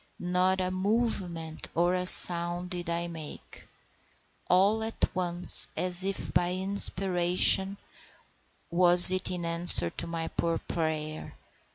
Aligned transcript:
Not 0.17 0.59
a 0.59 0.71
movement 0.71 1.69
or 1.75 1.93
a 1.93 2.07
sound 2.07 2.71
did 2.71 2.89
I 2.89 3.07
make. 3.07 3.67
All 4.49 4.83
at 4.83 5.07
once, 5.13 5.67
as 5.77 6.03
if 6.03 6.33
by 6.33 6.53
inspiration—was 6.53 9.11
it 9.11 9.29
in 9.29 9.45
answer 9.45 9.91
to 9.91 10.07
my 10.07 10.27
poor 10.29 10.57
prayer? 10.57 11.35